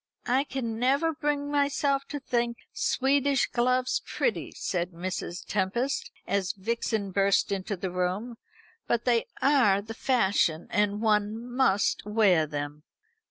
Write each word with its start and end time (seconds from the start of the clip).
"I 0.25 0.45
can 0.45 0.79
never 0.79 1.13
bring 1.13 1.51
myself 1.51 2.05
to 2.07 2.19
think 2.19 2.57
Swedish 2.73 3.45
gloves 3.45 4.01
pretty," 4.03 4.51
said 4.55 4.93
Mrs. 4.93 5.45
Tempest, 5.45 6.09
as 6.25 6.53
Vixen 6.53 7.11
burst 7.11 7.51
into 7.51 7.77
the 7.77 7.91
room, 7.91 8.37
"but 8.87 9.05
they 9.05 9.25
are 9.43 9.79
the 9.79 9.93
fashion, 9.93 10.65
and 10.71 11.03
one 11.03 11.47
must 11.55 12.03
wear 12.03 12.47
them." 12.47 12.81